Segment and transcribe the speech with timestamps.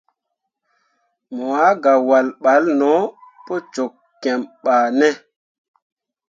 [1.35, 2.91] Mo ah gah wahl balle no
[3.45, 5.09] pu cok kiem bah ne.